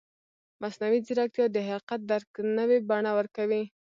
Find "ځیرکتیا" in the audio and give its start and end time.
1.05-1.45